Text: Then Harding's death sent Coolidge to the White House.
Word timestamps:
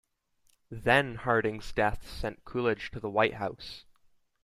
Then 0.71 1.13
Harding's 1.13 1.71
death 1.71 2.09
sent 2.09 2.43
Coolidge 2.43 2.89
to 2.89 2.99
the 2.99 3.07
White 3.07 3.35
House. 3.35 3.85